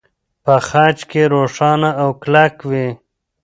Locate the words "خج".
0.67-0.97